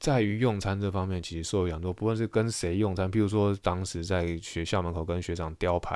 [0.00, 1.92] 在于用餐这方面，其实受益很多。
[1.92, 5.94] 不论是跟谁用餐，譬如说当时在学校门口跟学长雕牌，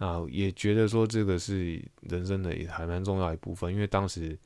[0.00, 3.72] 啊，也觉得说这个是人生的也还蛮重要一部分。
[3.72, 4.36] 因为当时，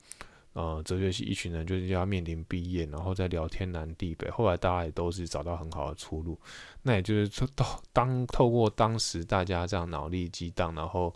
[0.52, 4.28] 呃，哲学系一群人就是要面临毕业，然后在聊天南地北。
[4.30, 6.38] 后来大家也都是找到很好的出路。
[6.82, 7.48] 那也就是说，
[7.92, 11.14] 当透过当时大家这样脑力激荡，然后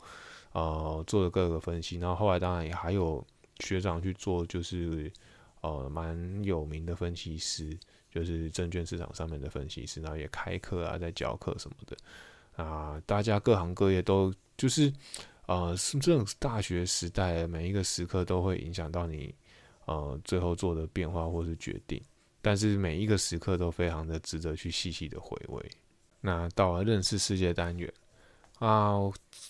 [0.52, 3.22] 呃做了各个分析，然后后来当然也还有
[3.60, 5.12] 学长去做，就是。
[5.60, 7.76] 呃，蛮有名的分析师，
[8.12, 11.96] 就是证券市场上面的分析师，然后也开课啊，在教课什么的
[12.62, 13.00] 啊。
[13.06, 14.92] 大家各行各业都就是，
[15.46, 19.34] 呃，是这种大学时代每一个时刻都会影响到你，
[19.86, 21.98] 呃，最后做的变化或是决定。
[22.42, 25.70] 但是每一个时刻都非常的值得去细细的回味。
[26.20, 27.92] 那到了认识世界单元
[28.58, 28.98] 啊，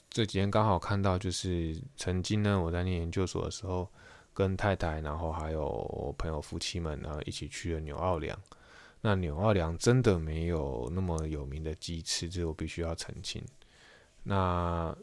[0.09, 3.89] 这几天刚好看到，就是曾经呢，我在念研究所的时候。
[4.35, 8.41] 跟太太，然后还有朋友夫妻们，然后一起去了纽奥良。
[9.01, 13.43] 那纽奥良真的没有那么有名的鸡翅，这我必须要澄清。
[14.23, 14.97] 那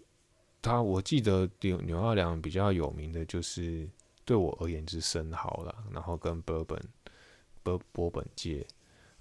[0.61, 3.87] 他，我记得纽纽奥良比较有名的就是
[4.23, 6.79] 对我而言是生蚝了，然后跟波本
[7.63, 8.65] 波波本街。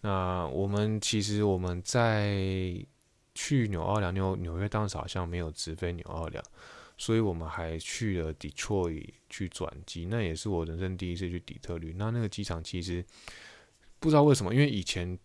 [0.00, 2.36] 那我们其实我们在
[3.34, 6.42] 去纽奥良纽纽约当时好像没有直飞纽奥良。
[6.96, 11.92] 所以我们还去了 Detroit 去转机，那也是我人生第一次去底特律。
[11.92, 13.04] 那那个机场其实
[14.04, 15.18] 不知道为什么，因为以前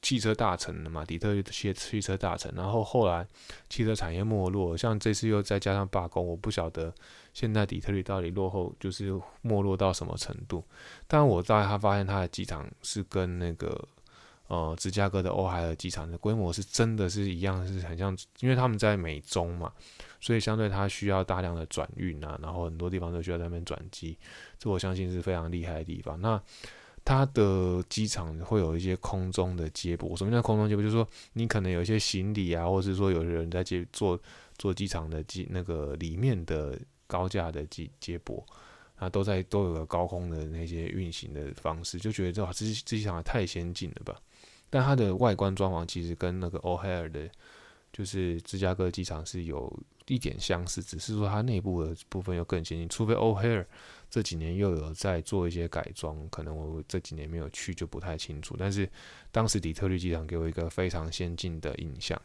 [0.00, 3.26] 汽车大城的嘛，底特律汽汽车大城，然后后来
[3.68, 6.90] 汽车产业没落，像这次又再加上罢工，我不晓得
[7.34, 10.64] 现在底特律到底落后就是没落到什么程度。
[11.06, 13.78] 但我在他发现他的机场是跟那个
[14.46, 19.70] 呃芝加哥的欧海尔机场的规模是真的是一样，是很像，因为他们在美中嘛。
[20.18, 24.16] 所以相对它需要大量的转运啊，然后很多地方都需要在那边转机，
[24.58, 26.18] 这我相信是非常厉害的地方。
[26.18, 26.42] 那
[27.04, 30.82] 它的机场会有一些空中的接驳，什么叫空中接驳？
[30.82, 34.18] 就是说你可能有一些行李啊，或者是说有人在接坐
[34.56, 38.42] 坐机场的机那个里面的高架的接接驳
[38.96, 42.64] 啊，都在都有个高空的那些运行的方式，就觉得这这
[42.96, 44.18] 机场太先进了吧？
[44.70, 47.30] 但它的外观装潢其实跟那个 O H A R 的，
[47.92, 49.70] 就是芝加哥机场是有。
[50.06, 52.88] 一点相似，只是说它内部的部分又更先进。
[52.88, 53.64] 除非 O'Hare
[54.10, 58.54] 这几年又有在做一些改装，可能我这几年没有去就不太清楚。
[58.58, 58.88] 但是
[59.32, 62.20] 当时底特律机场给我一个非常先进的印象。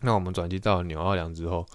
[0.00, 1.66] 那我们转机到纽奥良之后，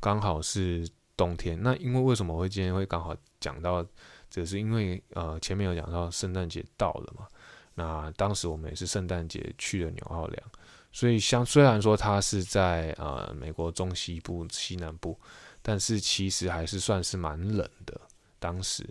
[0.00, 1.60] 刚好是冬天。
[1.62, 3.84] 那因为为什么会今天会刚好讲到，
[4.30, 7.26] 只是因为呃前面有讲到圣诞节到了嘛。
[7.74, 10.50] 那当时我们也是圣诞节去了纽奥良。
[10.94, 15.18] 所以，像虽然说它是在呃美国中西部、西南部，
[15.60, 18.00] 但是其实还是算是蛮冷的。
[18.38, 18.88] 当时，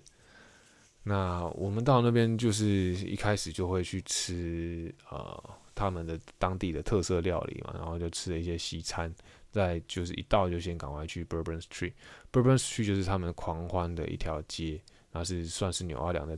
[1.03, 5.41] 那我们到那边就是一开始就会去吃呃
[5.73, 9.09] 他们的当地的特色料理嘛，然后就吃了一些西餐。
[9.49, 16.37] 再就是一到就先赶快去 Bourbon Street，Bourbon Street 就是他们狂欢的一条街，那是算是纽奥良的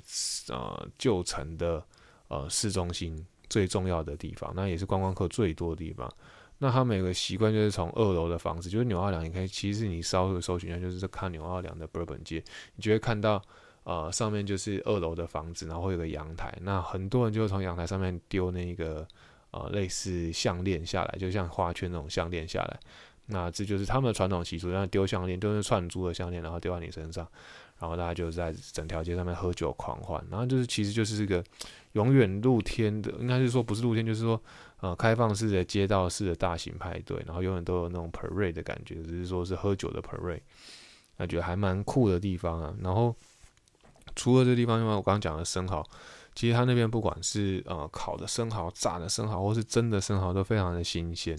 [0.49, 1.83] 呃旧城的
[2.27, 3.25] 呃市中心。
[3.55, 6.11] 最重要的地方，那也是观光客最多的地方。
[6.57, 12.43] 那他们有个习惯，就是从二楼的房子，就是纽奥良，你可以其实你稍微搜寻一下，就是看纽奥良的 Bourbon 街，
[12.75, 13.41] 你就会看到，
[13.85, 19.07] 呃，上面就是二楼的房子，然后有个阳台，那很多人就会从阳台上面丢那个
[19.51, 22.77] 呃类似项链下来，就像花圈那种项链下来。
[23.27, 27.25] 那这就是他们的传统习俗，让丢项链，丢是串珠的项链，然后丢在你身上。
[27.79, 31.43] 然后大家就在整条街上面喝酒狂欢，然后就是其实就是这个
[31.93, 34.41] 永远露天的，应该是说不是露天，就是说
[34.81, 40.41] 呃开放式的街道式的大型派对，然后永远都有那种 parade 的感觉，只是说是喝酒的 parade，
[41.17, 42.73] 那觉得还蛮酷的地方啊。
[42.81, 43.15] 然后
[44.15, 45.83] 除了这地方，因为我刚刚讲的生蚝，
[46.33, 51.37] 其实他那边不管是呃烤的生蚝、炸的生蚝，或是蒸的生蚝，都非常的新鲜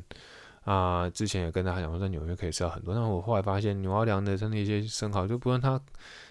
[0.64, 1.08] 啊。
[1.10, 5.80] 之前也跟大家讲说，在纽约可以吃到很多，但我后来发现，纽奥良的那些生蚝，就不论他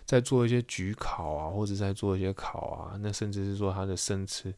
[0.05, 4.53] 在做一些焗烤啊，或者在做一些烤啊，那甚至是说它的生吃，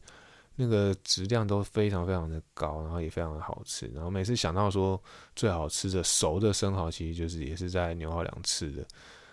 [0.56, 3.86] 那个质量都非常非常的高，然后也非常的好吃。
[3.94, 5.02] 然后每次想到说
[5.34, 8.86] 最好吃的熟的生蚝，其实就是也是在纽奥良吃的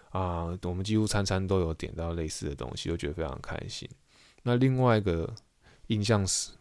[0.10, 0.58] 啊。
[0.64, 3.90] 我们几乎餐餐都有点到类似的东西，就觉得非常开心。
[4.44, 5.34] 那另外一个
[5.88, 6.52] 印象是，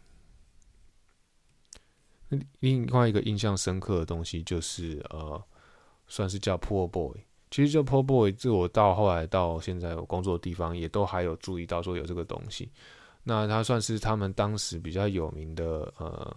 [2.59, 5.41] 另外一个印象深刻的东西就是呃，
[6.07, 7.23] 算是叫 Poor Boy。
[7.55, 12.69] 其实叫 Poor Boy，这我到后来到现在我工作的地方也都还有注意到说有这个东西。
[13.23, 16.35] 那它算是他们当时比较有名的呃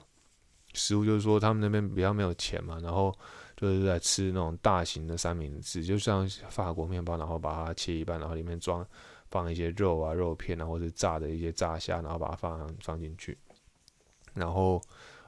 [0.75, 3.13] 食物，就是说他们那边比较没有钱嘛，然后
[3.57, 8.87] 就是在吃那种大型的三明治，就像法国面包，然后把它切一半，然后里面装。
[9.31, 13.37] 放一些肉啊、肉片啊，或者炸的一些炸虾，然后把它放放进去，
[14.33, 14.81] 然后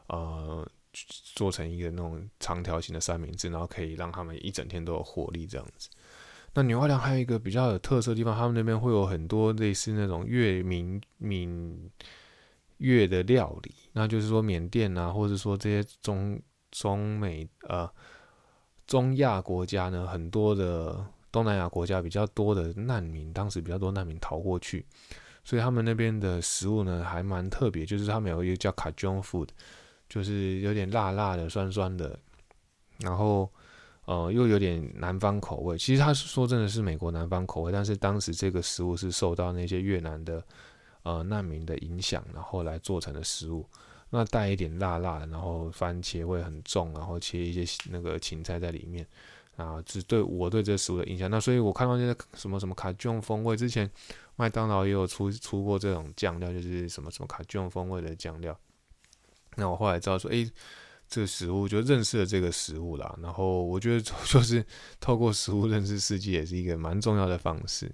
[0.06, 5.88] 呃做成一个那种长条形的三明治，然后可以让他们一整天都有活力这样子。
[6.54, 11.90] 那纽奥良还有一个比较有特色的地方，他们那边会有很多类似那种越民闽
[12.78, 17.90] 越的料理，那就是说缅甸啊，或者说这些中中美呃
[18.86, 21.06] 中亚国家呢，很多的。
[21.32, 24.84] 东南亚国家比较多的难民，当时比较多难民逃过去，
[25.44, 29.46] 所以他们那边的食物呢还蛮特别，就是他们有一个叫卡 j o food，
[30.10, 32.18] 就是有点辣辣的、酸酸的，
[32.98, 33.50] 然后
[34.04, 35.78] 呃又有点南方口味。
[35.78, 40.44] 其实他是说真的是美国南方口味，但是当时这个食物是受到那些越南的
[41.04, 43.66] 呃难民的影响，然后来做成的食物。
[44.10, 49.06] 那带一点辣辣的，然后番茄味很重，然后切一些那个芹菜在里面。
[49.56, 51.30] 啊，只对我对这食物的印象。
[51.30, 53.90] 那所以我看到那些什么什么卡顿风味，之前
[54.36, 58.58] 麦当劳也有出出过这种酱料，就是什么什么卡顿风味的酱料。
[59.56, 60.50] 那我后来知道说，诶，
[61.08, 63.18] 这个食物就认识了这个食物啦。
[63.22, 64.64] 然后我觉得就 是
[65.00, 67.90] 透过食物认识世界，也是一个蛮重要的方式。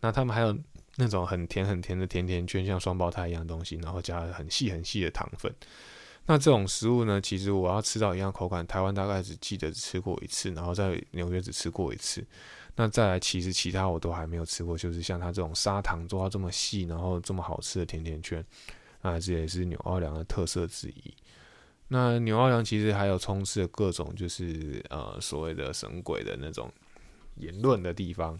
[0.00, 0.56] 那他们还有
[0.96, 5.52] 那种很甜很甜的甜甜圈，像双胞胎一样东西，然后加了很细很细的糖粉。
[6.28, 7.20] 那这种食物呢？
[7.20, 12.26] 其实我要吃到一样口感，台湾大概只记得吃过一次，然后在纽约只吃过一次。
[12.74, 18.44] 那再来，其实其他我都还没有吃过，就是像它这种砂糖做到这么细，然后这么好吃的甜甜圈，
[19.06, 21.14] 那这也是纽奥良的特色之一。
[21.88, 26.70] 那纽奥良其实还有充斥各种就是呃所谓的神鬼的那种
[27.36, 28.38] 言论的地方，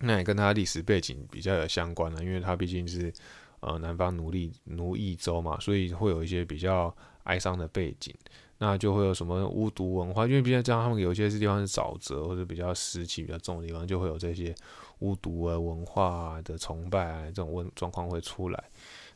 [0.00, 3.12] 那也跟它历史背景比较有相关了，因为它毕竟是。
[3.60, 8.14] 呃，南方奴隶奴役州嘛，所以会有一些比较哀伤的背景，
[8.58, 14.54] 那就会有什么巫毒文化，因为毕竟这样，他们有些地方是沼泽或者比较湿气比较重的地方，就会有这些
[15.00, 18.64] 巫毒啊文化的崇拜啊这种问状况会出来。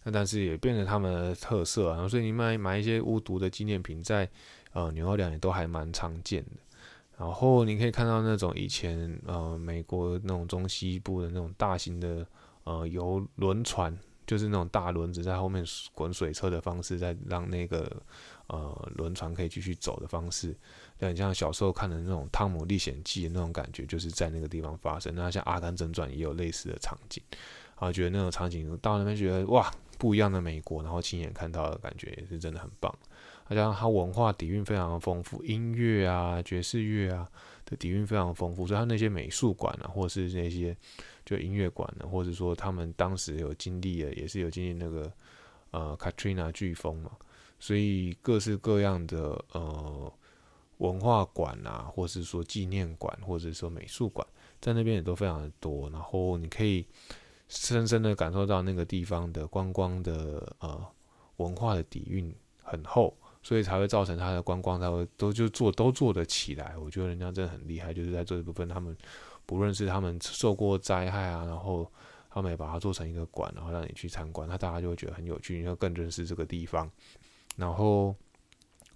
[0.04, 4.28] 那但是也变成他们的特色啊，所以你买买一些巫毒的纪念品，在
[4.72, 6.50] 呃纽奥良也都还蛮常见的。
[7.18, 12.26] 然后你可以看到那种以前呃美国那种中西部的那种大型的
[12.64, 13.98] 呃游轮船。
[14.24, 18.00] 就是那种大轮子在后面滚水车的方式，在让那个
[18.46, 20.56] 呃轮船可以继续走的方式，
[20.96, 25.12] 就很像小时候看的那种《汤姆历险记》那种感觉，就是在那个地方发生。
[25.14, 29.68] 那像《阿甘正传》也有类似的场景，然后觉得那种场景到那边觉得哇，
[30.02, 32.92] 不一样的美国，然后亲眼看到的感觉也是真的很棒。
[33.48, 37.30] 再加上它文化底蕴非常的丰富，音乐啊、爵士乐啊
[37.64, 40.76] 的底蕴非常丰富，所以它那些美术馆啊，或是那些。
[41.24, 45.12] 就音乐馆呢，或者说他们当时有经历的，也是有经历那个
[45.70, 47.12] 呃 Katrina 飓风嘛，
[47.60, 50.12] 所以各式各样的呃
[50.78, 54.26] 文化馆啊，或是说纪念馆，或者说美术馆，
[54.60, 55.88] 在那边也都非常的多。
[55.90, 56.84] 然后你可以
[57.54, 60.84] 深深的感受到那个地方的观光的呃
[61.36, 66.76] 文化的底蕴很厚，所以才会造成它的观光才会都就做都做得起来。
[66.78, 68.96] 我觉得人家真的很厉害，就是在这一部分他们。
[69.44, 71.90] 不论是他们受过灾害啊，然后
[72.30, 76.88] 他们也把它做成一个馆，然后让你去参观，那大家就会觉得很有趣，你要更认识这个地方。
[77.56, 78.14] 然后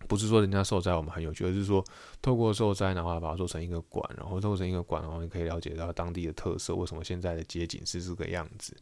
[0.09, 1.85] 不是说人家受灾我们很有趣，而是说
[2.21, 8.77] 透过受灾，然后把它做成一个馆，然后做成一个馆，然后你可以了解到当地的特色，为什么现在的街景是这个样子。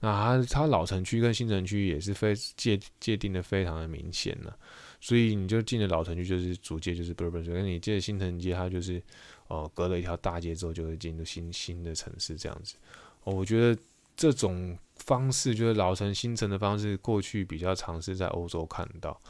[0.00, 4.56] 那它它老城区跟新城区也是非界界定的非常的明显了，
[5.00, 9.02] 所以你就进了老城区就是主街就是 Bourbon，跟你进了新城街它就是。
[9.48, 12.76] 哦，隔了一条大街之后，就会进入新新的城市这样子。
[13.24, 13.78] 哦，我觉得
[14.16, 19.20] 这种方式就是老城新城的方式，过去比较尝试在欧洲看到。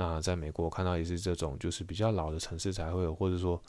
[0.00, 3.60] 那在美国我看到也是这种，就是比较老的城市才会有，或者说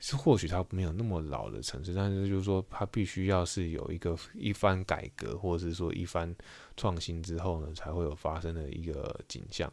[0.00, 6.34] 是或许它没有那么老的城市，但是就是说它必须要是有一个一番改革，或者是说一番
[6.76, 9.72] 创新之后呢，才会有发生的一个景象。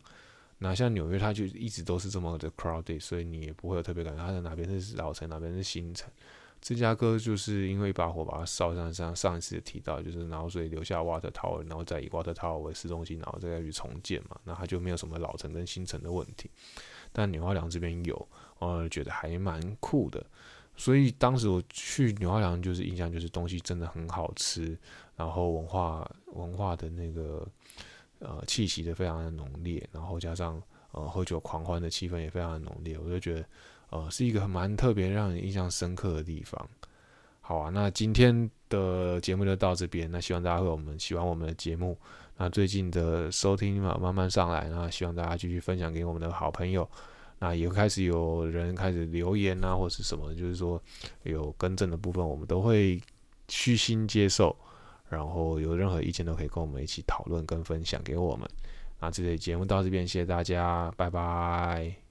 [0.59, 6.07] 那像纽约，它就一直都是这么的 crowded，所以你也不会有特别感觉它的哪边是老城，哪边是新城。
[6.59, 16.49] 芝加哥就是因为一把火把它烧上，像上一次提到，就是然后所以留下 Water Tower，然后再以 Water Tower 为市中心，然后再去重建嘛，那它就没有什么老城跟新城的问题。
[17.13, 18.27] 但纽奥良这边有，
[18.57, 20.25] 我觉得还蛮酷的。
[20.75, 24.77] 所以当时我去纽奥良，就是印象就是东西真的很好吃，
[25.15, 27.47] 然后文化文化的那个
[28.19, 33.45] 呃气息的非常的浓烈，然后加上呃喝酒狂欢的气氛也非常的浓烈，我就觉得。
[33.89, 36.69] 呃，是一个蛮特别、让人印象深刻的地方。
[37.41, 40.11] 好啊，那今天的节目就到这边。
[40.11, 41.97] 那希望大家会我们喜欢我们的节目。
[42.37, 44.67] 那最近的收听嘛，慢慢上来。
[44.69, 46.87] 那希望大家继续分享给我们的好朋友。
[47.39, 50.81] 那也开始有人开始留言啊，或是什么，就是说
[51.23, 53.01] 有更正的部分，我们都会
[53.47, 54.55] 虚心接受。
[55.09, 58.45] 然后有任何意见都可以跟我们一起讨论跟分享给我们。
[58.99, 62.06] 那这节节目到这边，谢谢大家，拜拜。